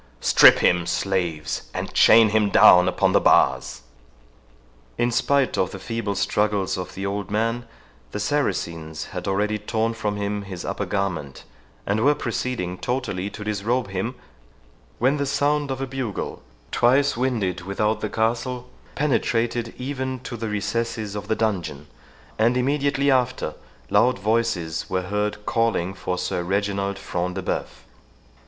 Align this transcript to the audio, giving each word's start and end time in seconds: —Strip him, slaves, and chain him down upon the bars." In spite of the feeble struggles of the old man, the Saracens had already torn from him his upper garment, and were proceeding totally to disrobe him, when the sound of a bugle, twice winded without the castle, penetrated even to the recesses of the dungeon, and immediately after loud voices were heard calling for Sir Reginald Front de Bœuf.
—Strip 0.19 0.57
him, 0.65 0.87
slaves, 0.87 1.69
and 1.75 1.93
chain 1.93 2.29
him 2.29 2.49
down 2.49 2.87
upon 2.87 3.11
the 3.11 3.21
bars." 3.21 3.83
In 4.97 5.11
spite 5.11 5.59
of 5.59 5.69
the 5.69 5.77
feeble 5.77 6.15
struggles 6.15 6.75
of 6.75 6.95
the 6.95 7.05
old 7.05 7.29
man, 7.29 7.67
the 8.11 8.19
Saracens 8.19 9.05
had 9.13 9.27
already 9.27 9.59
torn 9.59 9.93
from 9.93 10.15
him 10.15 10.41
his 10.41 10.65
upper 10.65 10.87
garment, 10.87 11.43
and 11.85 12.03
were 12.03 12.15
proceeding 12.15 12.79
totally 12.79 13.29
to 13.29 13.43
disrobe 13.43 13.89
him, 13.91 14.15
when 14.97 15.17
the 15.17 15.25
sound 15.27 15.69
of 15.69 15.81
a 15.81 15.85
bugle, 15.85 16.41
twice 16.71 17.15
winded 17.15 17.61
without 17.61 18.01
the 18.01 18.09
castle, 18.09 18.67
penetrated 18.95 19.71
even 19.77 20.19
to 20.21 20.35
the 20.35 20.49
recesses 20.49 21.13
of 21.13 21.27
the 21.27 21.35
dungeon, 21.35 21.85
and 22.39 22.57
immediately 22.57 23.11
after 23.11 23.53
loud 23.91 24.17
voices 24.17 24.89
were 24.89 25.03
heard 25.03 25.45
calling 25.45 25.93
for 25.93 26.17
Sir 26.17 26.41
Reginald 26.41 26.97
Front 26.97 27.35
de 27.35 27.43
Bœuf. 27.43 27.67